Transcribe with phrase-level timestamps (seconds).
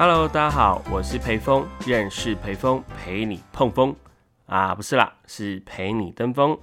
[0.00, 3.92] Hello，大家好，我是裴峰，认识裴峰，陪你碰风
[4.46, 6.56] 啊，不是啦，是陪你登峰。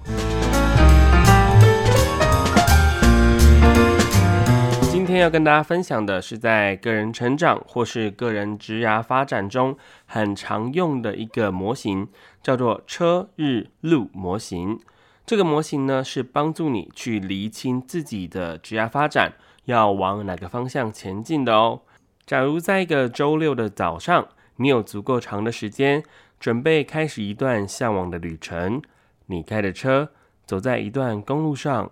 [4.89, 12.07] 今天要跟大家分享的是在个人成长或是个人职涯发展中很常用的一个模型，
[12.41, 14.79] 叫做车日路模型。
[15.25, 19.33] 这个模型呢，是帮助你去厘清自己的职业发展
[19.65, 21.81] 要往哪个方向前进的哦。
[22.25, 26.03] 假如在一个周六的早上，你有足够长的时间
[26.39, 28.81] 准备开始一段向往的旅程，
[29.27, 30.09] 你开的车
[30.43, 31.91] 走在一段公路上，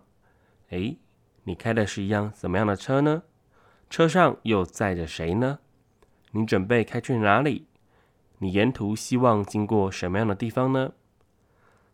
[0.70, 0.98] 诶，
[1.44, 3.22] 你开的是一辆怎么样的车呢？
[3.92, 5.60] 车上又载着谁呢？
[6.32, 7.68] 你准备开去哪里？
[8.40, 10.94] 你沿途希望经过什么样的地方呢？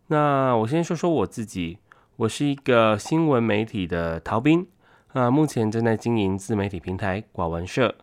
[0.07, 1.79] 那我先说说我自己，
[2.15, 4.65] 我是一个新闻媒体的逃兵
[5.09, 7.93] 啊，目前正在经营自媒体平台寡文社。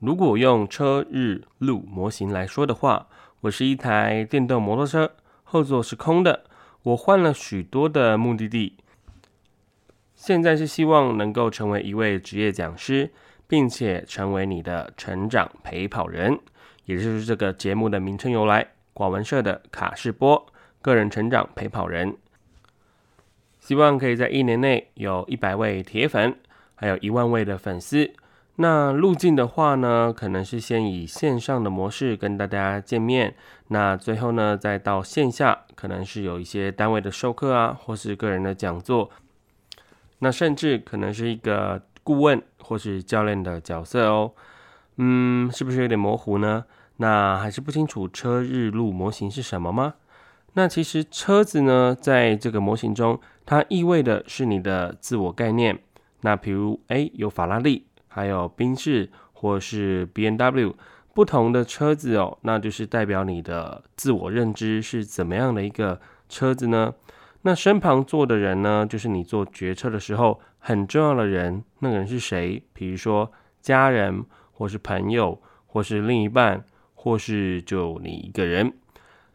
[0.00, 3.06] 如果用车日路模型来说的话，
[3.42, 5.12] 我是一台电动摩托车，
[5.44, 6.44] 后座是空的。
[6.84, 8.78] 我换了许多的目的地，
[10.14, 13.10] 现在是希望能够成为一位职业讲师，
[13.46, 16.40] 并且成为你的成长陪跑人，
[16.86, 20.46] 也就是这个节目的名称由来——广文社的卡士波
[20.80, 22.16] 个人成长陪跑人。
[23.58, 26.34] 希望可以在一年内有一百位铁粉，
[26.74, 28.10] 还有一万位的粉丝。
[28.62, 33.34] 那路径的话呢，可能是先以线上的模式跟大家见面，
[33.68, 39.08] 那最后呢，再到线下，可能是有一些单位的授课啊，或是个人的讲座，
[40.18, 44.32] 那甚至可能是一个顾问或是教练的角色哦。
[44.96, 46.66] 嗯，是不是有点模糊呢？
[46.98, 49.94] 那还是不清楚车日路模型是什么吗？
[50.52, 55.78] 那其实车子呢，在这个模型中，它意味的是你的自我概念。
[56.20, 57.86] 那比如，哎，有法拉利。
[58.12, 60.74] 还有宾士或是 B N W
[61.14, 66.92] 不同的车子哦，那就是代表你的自我认知是怎么样的一个车子呢？
[67.42, 72.62] 那身旁坐的人呢，就是你做决策的时候很重要的人，那个人是谁？
[72.72, 73.32] 比如说
[73.62, 78.72] 家人，或是朋友，或是另一半，或是就你一个人。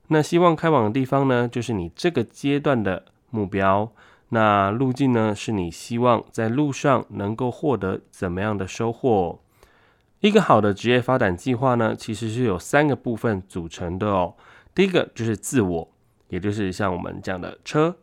[0.09, 3.91] 那希望开往的地方呢，就是你这个阶段的目标。
[4.30, 5.34] 那路径呢？
[5.36, 9.40] 是你希望在路上能够获得怎么样的收获？
[10.19, 14.34] 一个好的职业发展计划呢，其实是有三个部分组成的哦。
[14.74, 15.88] 第一个就是自我，
[16.30, 17.96] 也就是像我们讲的车。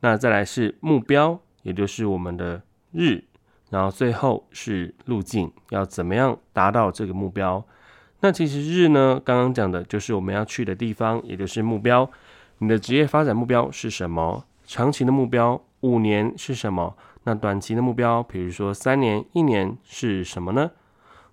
[0.00, 3.24] 那再来是目标，也就是我们的日。
[3.70, 7.64] 然后最后是路径，要怎么样达到这个目标？
[8.20, 12.08] 那其实日呢，刚刚讲的就是我们要去的地方，也就是目标。
[12.58, 14.44] 你的职业发展目标是什么？
[14.66, 16.96] 长期的目标五年是什么？
[17.24, 20.70] 那短期的目标，比如说三年、一年是什么呢？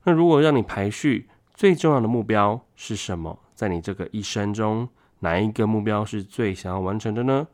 [0.03, 3.40] 那如果让你排序，最重要的目标是什么？
[3.56, 7.47] 在你这个一生中，哪一个目标是最想要完成的呢？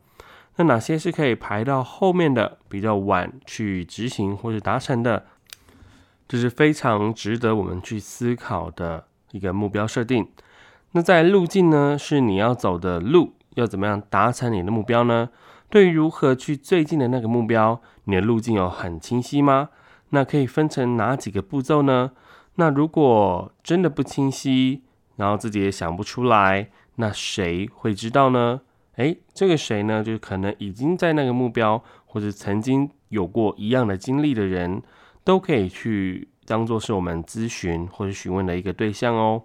[0.56, 5.26] 那哪些是可以排到后面的，比较晚去执行或者达成的？
[6.26, 10.28] 这是非常值得我们去思考的一个目标设定。
[10.92, 11.96] 那在路径呢？
[11.98, 15.28] 是你要走的路，要怎么样达成你的目标呢？
[15.70, 19.68] 对于如何去最近的那个目标，你的路径有很清晰吗？
[20.10, 22.12] 那可以分成哪几个步骤呢？
[22.54, 24.82] 那如果真的不清晰，
[25.16, 28.62] 然后自己也想不出来，那谁会知道呢？
[28.96, 30.02] 诶，这个谁呢？
[30.02, 34.82] 就可能已经在那个目标，或者曾经有过一样的经历的人，
[35.22, 39.42] 都可以去当做是我们咨询或者询问的一个对象哦。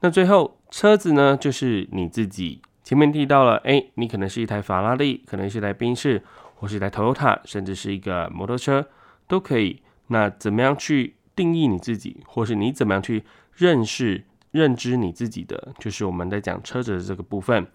[0.00, 2.60] 那最后，车子呢，就是你自己。
[2.88, 6.22] 前面提到了，哎，你可能是一台法拉利，可能是一台宾士，
[6.54, 8.88] 或是一台 Toyota，甚至是一个摩托车，
[9.26, 9.82] 都可以。
[10.06, 13.22] 那怎么样去定义你自己，或是你怎么样去
[13.52, 17.66] 认识、认知你自己的，就是我们在讲车子的这个部分。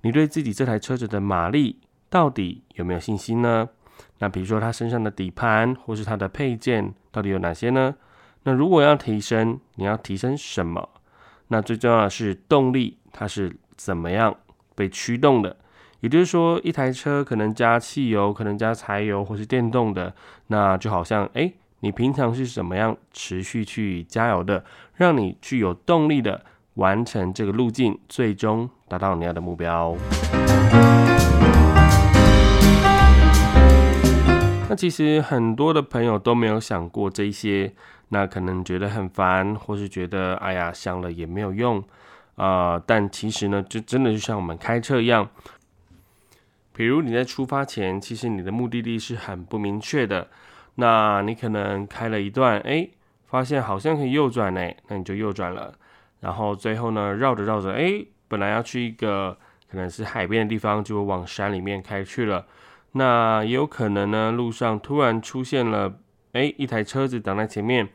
[0.00, 1.78] 你对自己这台车子的马力
[2.10, 3.68] 到底有没有信心呢？
[4.18, 7.94] 那比如说它身上的底盘，或是它的配件到底有哪些呢？
[8.42, 10.88] 那如果要提升，你要提升什么？
[11.46, 14.36] 那最重要的是动力，它是怎么样？
[14.76, 15.56] 被驱动的，
[16.00, 20.14] 也就是说，一台车可能加汽油，可能加柴油，或是电动的，
[20.46, 24.64] 那就好像，哎，你平常是怎么样持续去加油的，
[24.94, 26.44] 让你具有动力的
[26.74, 29.96] 完成这个路径，最终达到你要的目标。
[34.68, 37.72] 那其实很多的朋友都没有想过这些，
[38.08, 41.82] 那可能觉得很烦，或是觉得，哎呀，想了也没有用。
[42.36, 45.28] 啊，但其实呢，就真的就像我们开车一样，
[46.72, 50.28] 比如你在出发前，其实你的目的地是很不明确的。
[50.76, 52.88] 那你可能开了一段，哎，
[53.26, 55.72] 发现好像可以右转呢，那你就右转了。
[56.20, 59.38] 然后最后呢，绕着绕着，哎，本来要去一个
[59.70, 62.46] 可能是海边的地方，就往山里面开去了。
[62.92, 65.98] 那也有可能呢，路上突然出现了，
[66.32, 67.88] 哎，一台车子挡在前面，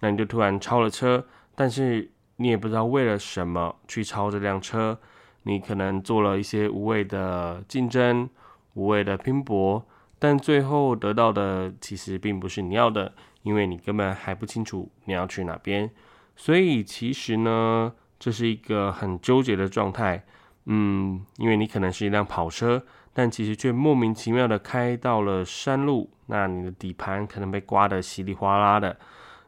[0.00, 4.98] 那你就突然超了车，但是你也不知道为了什么去超这辆车，
[5.42, 8.28] 你可能做了一些无谓的竞争，
[8.74, 9.84] 无谓的拼搏，
[10.18, 13.12] 但最后得到的其实并不是你要的，
[13.42, 15.90] 因为你根本还不清楚你要去哪边。
[16.36, 20.24] 所以其实呢，这是一个很纠结的状态，
[20.66, 28.96] 嗯，因为你可能是一辆跑车，但其实却莫名其妙的开到了山路，那你的底盘可能被刮得稀里哗啦的，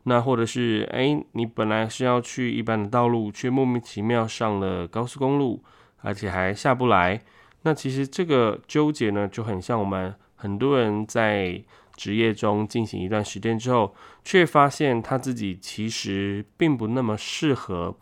[0.05, 5.62] 那或者是哎，你本来是要去一般的道路，却莫名其妙上了高速公路，
[6.02, 7.20] 而且还下不来，
[7.62, 11.62] 那其实这个纠结呢，就很像我们很多人在。
[11.97, 13.94] 职业中进行一段时间之后，
[14.25, 17.94] 却发现他自己其实并不那么适合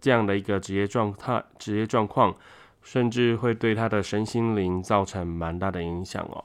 [0.00, 2.34] 这样的一个职业状态、职业状况，
[2.82, 6.44] 甚至会对他的身心灵造成蛮大的影响哦。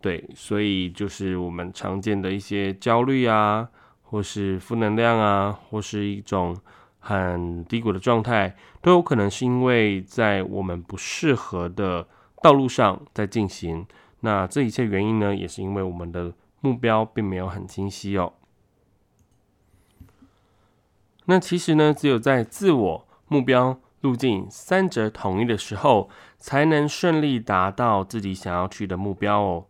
[0.00, 3.68] 对，所以就是我们常见的一些焦虑啊，
[4.12, 6.54] 或是负能量啊，或是一种
[6.98, 12.06] 很低谷的状态，都有可能是因为在我们不适合的
[12.42, 13.86] 道路上在进行。
[14.20, 18.34] 那这一切原因呢，也是因为我们的目标并没有很清晰哦。
[21.24, 29.64] 那其实呢，只有在自我目标、路径三者统一的时候，才能顺利达到自己想要去的目标哦。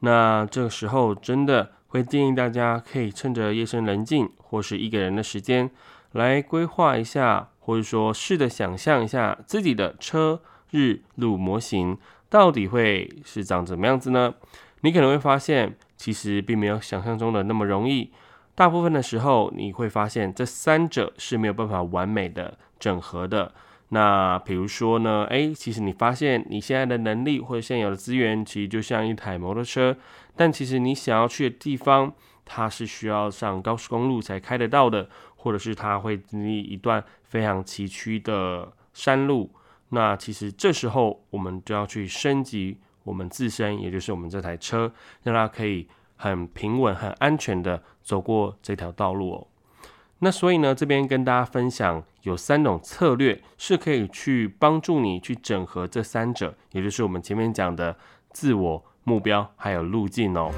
[0.00, 5.70] 那这个时候，真的会建议大家可以趁着夜深人静或是一个人的时间，
[6.12, 10.40] 来规划一下，或者说试着想象一下自己的车
[10.70, 11.98] 日路模型。
[12.30, 14.34] 到底会是长怎么样子呢？
[14.82, 18.12] 你可能会发现，其实并没有想象中的那么容易。
[18.54, 23.54] 大部分的时候，你会发现这三者是没有办法完美的整合的。
[23.90, 29.96] 那比如说呢，诶，其实你发现你现在的能力或者现有的资源，其实就像一台摩托车，
[30.36, 32.12] 但其实你想要去的地方，
[32.44, 39.50] 它是需要上高速公路才开得到的，或者是它会经历一段非常崎岖的山路。
[39.88, 44.92] 那其实这时候我们就要去升级我们自身，也就是我们这台车，
[45.22, 49.46] 让它可以很平稳、很安全的走过这条道路哦。
[50.18, 57.96] 那所以呢，这边跟大家分享有三种策略是可以去帮助你去整合这三者，也就是我们前面讲的
[58.30, 60.52] 自我目标还有路径哦。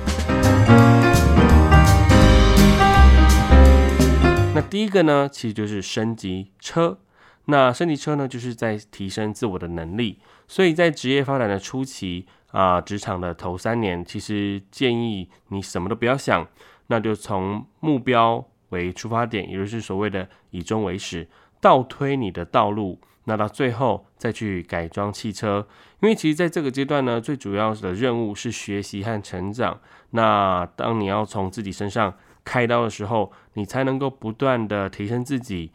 [4.52, 6.99] 那第一个呢，其实就是升级车。
[7.44, 10.19] 那升级车呢，就是在提升自我的能力，
[10.49, 16.44] 所以在职业发展的初期啊，职场的头三年，其实建议你什么都不要想，
[16.88, 21.28] 那就从目标为出发点，也就是所谓的以终为始，
[21.60, 25.66] 倒推你的道路，那到最后再去改装汽车。
[26.00, 29.78] 因为其实在这个阶段呢，最主要的任务是学习和成长。
[30.10, 35.70] 那当你要从自己身上开刀的时候，你才能够不断的提升自己。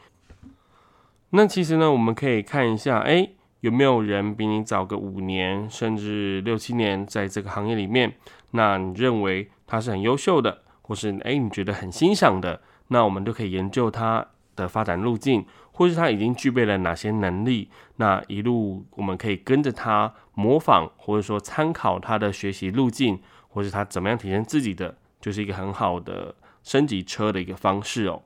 [1.30, 3.30] 那其实呢，我们可以看一下，哎，
[3.60, 8.16] 有没有人比你早个五年，甚至六七年，在这个行业里面，
[8.52, 15.46] 那你认为他是很优秀的，或是哎你觉得很欣赏的，那我们就可以研究他的发展路径，
[15.78, 28.24] 或是他已经具备了哪些能力，那一路我们可以跟着他模仿，或者说参考他的学习路径，或是他怎么样体现自己的，就是一个很好的升级车的一个方式哦。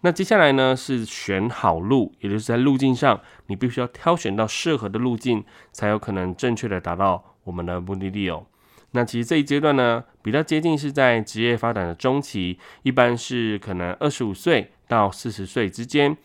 [0.00, 8.46] 那接下来呢，是选好路，也就是在路径上，你必须要挑选到适合的路径，才有可能正确的达到我们的目的地哦。
[8.92, 16.16] 那其实这一阶段呢，比较接近是在职业发展的中期，一般是可能二十五岁到四十岁之间。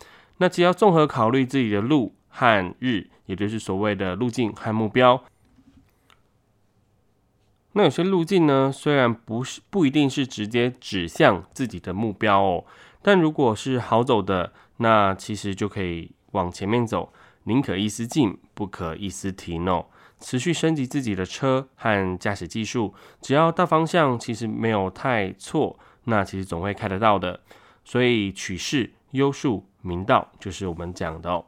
[0.43, 5.23] 那只要综合考虑自己的路和日，也就是所谓的路径和目标。
[7.71, 12.65] 那有些路径呢，虽然不是不一定是直接指向自己的目标哦。
[13.01, 17.13] 但如果是好走的，那其实就可以往前面走，
[17.45, 19.85] 宁可一丝进，不可一丝停哦。
[20.19, 27.39] 持续升级自己的车和驾驶技术，只要大方向其实没有太错，那其实总会开得到的。
[27.85, 31.45] 所以取势优数明道就是我们讲的哦。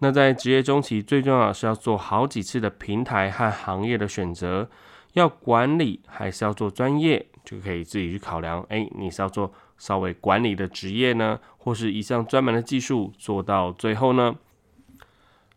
[0.00, 4.68] 那在职业中期，最重要是要做好几次的平台和行业的选择，
[5.14, 8.62] 要管理还是要做专业，就可以自己去考量。
[8.68, 9.50] 哎，你是要做？
[9.78, 14.36] 稍微管理的职业呢，或是一项专门的技术做到最后呢？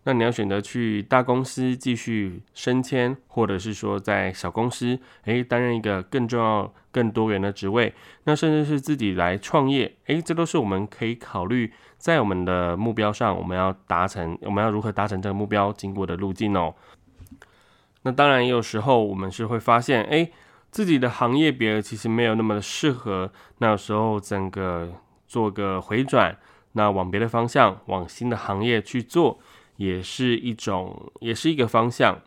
[0.05, 7.93] 那你要选择去大公司继续升迁，或者是说在小公司，诶，担任一个更重要、更多元的职位，
[8.25, 16.75] 那甚至是自己来创业，诶，这都是我们可以考虑在我们的目标上，我们要达成，我们要如何达成这个目标经过的路径哦。
[18.01, 20.33] 那当然，也有时候我们是会发现，诶，
[20.69, 24.91] 自己的行业别其实没有那么的适合，那有时候整个
[25.25, 26.37] 做个回转，
[26.73, 29.39] 那往别的方向，往新的行业去做。
[29.77, 32.21] 也是一种，也是一个方向。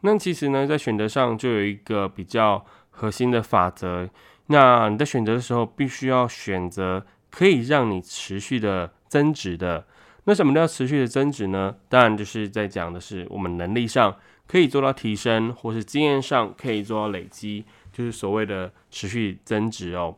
[0.00, 4.08] 那其实呢，在选择上就有一个比较核心的法则。
[4.48, 9.86] 那你在选择的时候，必须要选择可以让你持续的增值的。
[10.24, 11.74] 那什么叫持续的增值呢？
[11.88, 14.14] 当然就是在讲的是我们能力上
[14.46, 20.14] 可以做到提升，或是经验上可以做到累积，就是所谓的持续增值哦。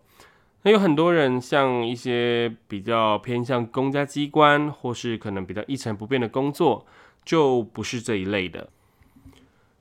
[0.67, 6.85] 那有很多人，像一些比较偏向公家机关，或是可能比较一成不变的工作，
[7.25, 8.69] 就不是这一类的。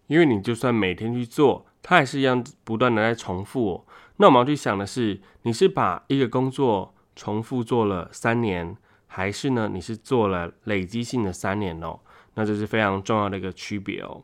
[0.05, 3.83] 因为你就算每天去做，它还是一样不断的在重复。
[4.17, 8.77] 那我们要去想的是，你是把一个工作重复做了三年，
[9.07, 11.99] 还是呢你是做了累积性的三年哦？
[12.35, 14.21] 那这是非常重要的一个区别哦。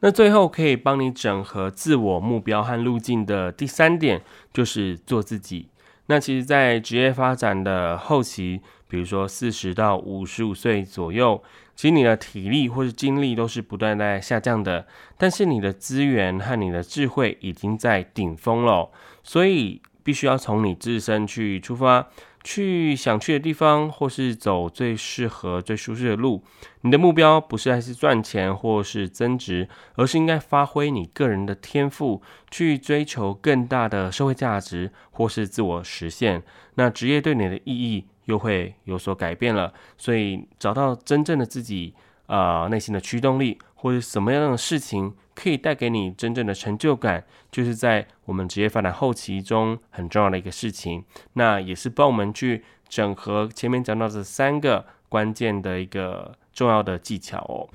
[0.00, 5.68] 那最后可以帮你整合自我目标和路径的第三点，就是做自己。
[6.06, 11.42] 那其实，在职业发展的后期，比如说四十到五十五岁左右，
[11.76, 18.90] 其实你的体力或是精力都是不断在下降的，但是你的资源和你的智慧已经在顶峰了，
[19.22, 22.08] 所以必须要从你自身去出发。
[22.42, 26.42] 去想去的地方，或是走最适合、最舒适的路。
[26.82, 36.42] 你的目标不是还是赚钱或是增值，而是应该发挥你个人的天赋，去追求更大的社会价值或是自我实现。
[36.76, 39.74] 那职业对你的意义又会有所改变了。
[39.98, 41.94] 所以找到真正的自己，
[42.30, 45.14] 啊，内心的驱动力，或者什么样的事情。
[45.32, 51.02] 可以带给你真正的成就感，就是在我们职业发展后期中很重要的一个事情。
[51.32, 57.70] 那也是帮我们去整合前面讲到这三个关键的一个重要的技巧哦。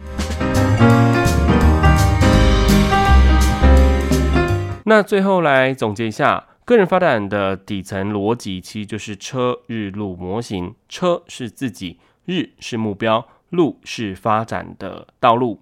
[4.85, 10.75] 那最后来总结一下，个人发展的底层逻辑其实就是车日路模型。
[10.87, 15.59] 车是自己，日是目标，路是发展的道路。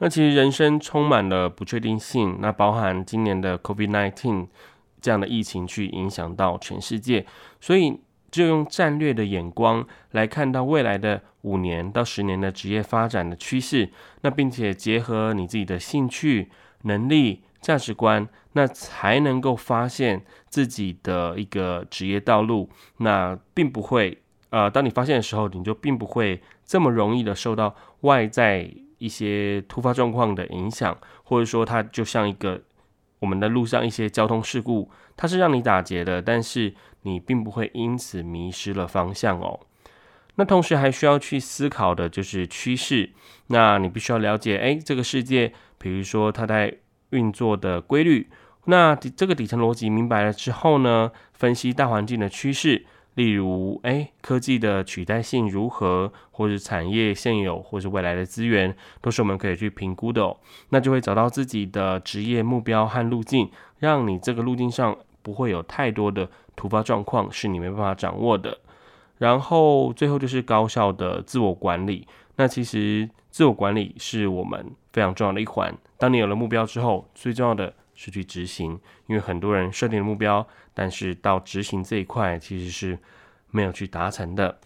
[0.00, 4.48] 那其实人生充满了不确定性，那包含今年的 COVID-19
[5.00, 7.24] 这样的疫情去影响到全世界，
[7.60, 13.90] 所以就用战略的眼光来看到未来的五年到十年的职业发展的趋势，
[14.22, 16.50] 那并且结合你自己的兴趣、
[16.82, 22.70] 能力、价值观，那才能够发现自己的一个职业道路。
[22.98, 28.70] 那并不会，呃，当你发现的时候，你就并不会这么容易的受到外在。
[29.00, 32.60] 一些突发状况的影响，或者说它就像一个
[33.20, 39.58] 我们的路上一些交通事故，它是让你打结的，但是你并不会因此迷失了方向哦。
[40.34, 43.08] 那同时还需要去思考的就是趋势，
[43.46, 46.76] 那你必须要了解，哎，这个世界，比如说它在
[47.08, 48.28] 运作的规律，
[48.66, 52.84] 那这个底层逻辑明白了之后呢，分析大环境的趋势。
[53.20, 60.38] 例如，哎，科技的取代性如何，或是产业现有或是未来的资源，都是我们可以去评估的哦。
[60.70, 68.56] 那就会找到自己的职业目标和路径，让你这个路径上不会有太多的突发状况是你没办法掌握的。
[69.18, 72.08] 然后最后就是高效的自我管理。
[72.36, 75.76] 那其实自我管理是我们非常重要的一环。
[75.98, 77.74] 当你有了目标之后，最重要的。
[78.02, 82.98] 是去执行，因为很多人设定了目标，但是到执行这一块其实是
[83.50, 84.58] 没有去达成的。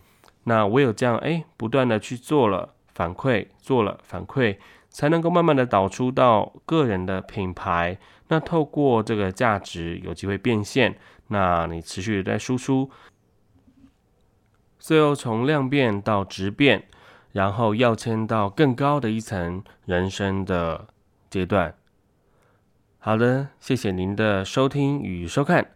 [0.45, 4.57] 那唯有这样，哎，不断的去做了反馈，做了反馈，
[4.89, 7.99] 才能够慢慢的导出到个人的品牌。
[8.29, 12.89] 那透过这个价值有机会变现，那你持续的在输出，
[14.79, 16.87] 最后从量变到质变，
[17.33, 20.87] 然后要迁到更高的一层人生的
[21.29, 21.75] 阶段。
[23.07, 25.67] 好的，谢谢您的收听与收看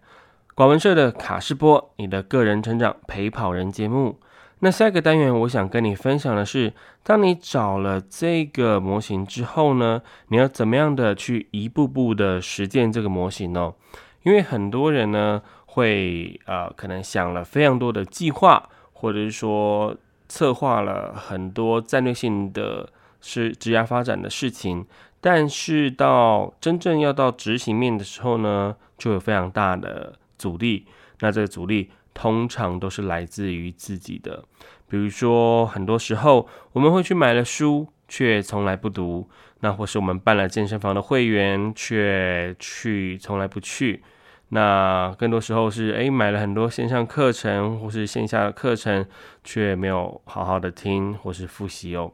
[0.54, 4.18] 广文社的卡士波，你的个人成长陪跑人节目。
[4.61, 13.75] 那下一个单元，我想跟你分享的是，当你找了这个模型之后呢，你要怎么样的去一步步的实践这个模型呢？
[14.23, 19.94] 因为很多人呢会呃，可能想了非常多的计划，或者是说
[20.30, 22.88] 策划了很多战略性的
[23.20, 24.87] 是职业发展的事情。
[25.20, 30.87] 但是到真正要到执行面的时候呢，就有非常大的阻力。
[31.20, 34.44] 那这个阻力通常都是来自于自己的，
[34.88, 39.28] 比如说，很多时候我们会去买了书，却从来不读；
[39.60, 44.02] 那或是我们办了健身房的会员，却去从来不去。
[44.50, 49.04] 那更多时候是，诶，买了很多线上课程或是线下的课程，
[49.44, 52.12] 却没有好好的听或是复习哦。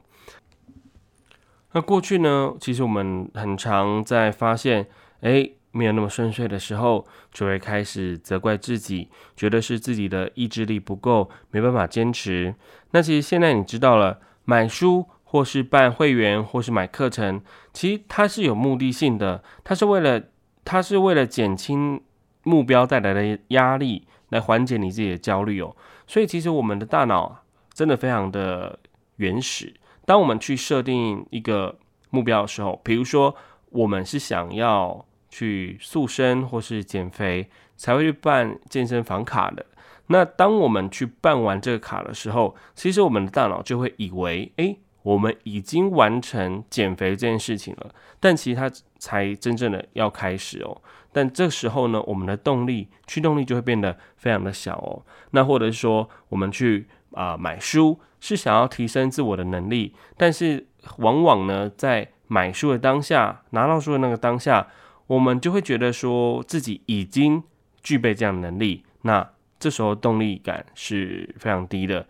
[1.75, 4.87] 那过去呢，其实我们很常在发现，
[5.21, 12.55] 诶，没有那么顺遂的时候，就会开始责怪自己，觉得是自己的意志力不够，没办法坚持。
[12.93, 20.23] 那其实现在你知道了，买书或是办会员或是买课程，其实它是有目的性的，它是为了，
[20.65, 22.01] 它是为了减轻。
[22.47, 25.75] 目标带来的压力来缓解你自己的焦虑哦，
[26.07, 27.39] 所以其实我们的大脑
[27.73, 28.79] 真的非常的
[29.17, 29.73] 原始。
[30.07, 31.79] 当我们去设定一个
[32.11, 33.35] 目标的时候，比如说
[33.71, 39.65] 我们是想要去塑身或是减肥，才会去办健身房卡的。
[40.09, 47.95] 那当我们去办完这个卡的时候，其实我们的大脑就会以为，诶，我们已经完成减肥这件事情了。
[48.21, 50.83] 但其实它才真正的要开始哦。
[51.11, 55.03] 但这时候呢，我们的动力驱动力就会变得非常的小哦。
[55.31, 60.67] 那或者是说，我们去啊买书是想要提升自我的能力，但是
[60.99, 64.69] 往往呢，在买书的当下，拿到书的那个当下，
[65.07, 67.43] 我们就会觉得说自己已经
[67.83, 68.85] 具备这样的能力。
[69.03, 72.07] 那这时候动力感是非常低的。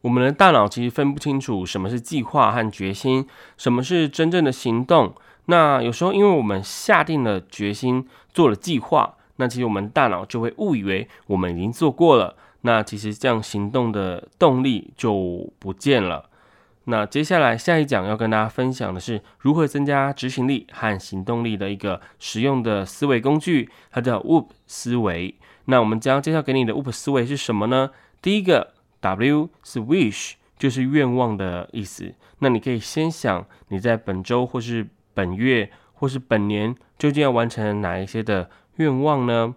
[0.00, 3.26] 我们的大脑其实分不清楚什么是计划和决心，
[3.56, 5.14] 什么是真正的行动。
[5.46, 12.36] 那有时候，因为我们下定了决心，做了计划，那其实我们大脑就会误以为我们已经做过了。
[12.62, 16.28] 那其实这样行动的动力就不见了。
[16.84, 25.34] 那接下来下一讲要跟大家分享的是如何增加执行力和行动力的一个实用的思维工具，它叫 WOOP 思维。
[25.66, 27.90] 那我们将介绍给你的 WOOP 思维是什么呢？
[28.22, 32.14] 第一个 W 是 Wish，就是愿望的意思。
[32.38, 39.54] 那你可以先想你在本周或是本月或是本年究竟要完成哪一些的愿望呢？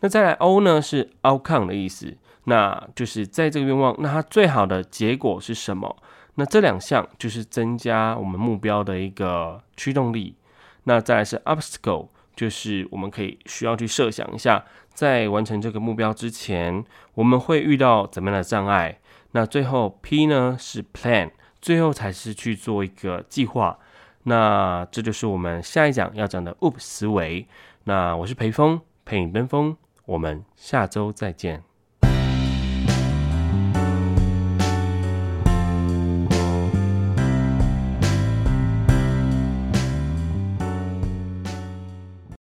[0.00, 5.96] 那再来 O 呢是 outcome 的意思，那就是在这个愿望，那它最好的结果是什么？
[6.34, 10.36] 那这两项就是增加我们目标的一个驱动力。
[10.84, 18.98] 那再来是 obstacle，就是我们可以需要去设想一下，在完成这个目标之前，我们会遇到怎么样的障碍？
[19.30, 21.30] 那最后 P 呢是 plan，
[21.62, 23.78] 最后才是去做一个计划。
[24.24, 27.46] 那这就是我们下一讲要讲的 OOP 思维。
[27.84, 29.76] 那我是裴峰，陪你奔峰，
[30.06, 31.62] 我们下周再见。